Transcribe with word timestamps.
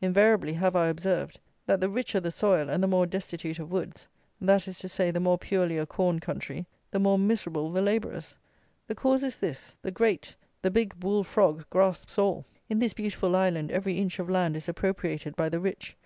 Invariably 0.00 0.54
have 0.54 0.74
I 0.74 0.88
observed, 0.88 1.38
that 1.64 1.80
the 1.80 1.88
richer 1.88 2.18
the 2.18 2.32
soil, 2.32 2.68
and 2.68 2.82
the 2.82 2.88
more 2.88 3.06
destitute 3.06 3.60
of 3.60 3.70
woods; 3.70 4.08
that 4.40 4.66
is 4.66 4.76
to 4.80 4.88
say, 4.88 5.12
the 5.12 5.20
more 5.20 5.38
purely 5.38 5.78
a 5.78 5.86
corn 5.86 6.18
country, 6.18 6.66
the 6.90 6.98
more 6.98 7.16
miserable 7.16 7.70
the 7.70 7.80
labourers. 7.80 8.34
The 8.88 8.96
cause 8.96 9.22
is 9.22 9.38
this, 9.38 9.76
the 9.80 9.92
great, 9.92 10.34
the 10.62 10.70
big 10.72 10.98
bull 10.98 11.22
frog 11.22 11.64
grasps 11.70 12.18
all. 12.18 12.44
In 12.68 12.80
this 12.80 12.92
beautiful 12.92 13.36
island 13.36 13.70
every 13.70 13.98
inch 14.00 14.18
of 14.18 14.28
land 14.28 14.56
is 14.56 14.68
appropriated 14.68 15.36
by 15.36 15.48
the 15.48 15.60
rich. 15.60 15.96